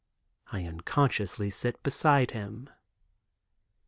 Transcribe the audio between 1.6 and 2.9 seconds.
beside him.